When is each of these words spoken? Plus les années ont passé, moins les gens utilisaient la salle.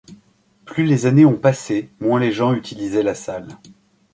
Plus 0.65 0.83
les 0.83 1.05
années 1.05 1.27
ont 1.27 1.37
passé, 1.37 1.91
moins 1.99 2.19
les 2.19 2.31
gens 2.31 2.53
utilisaient 2.55 3.03
la 3.03 3.13
salle. 3.13 3.49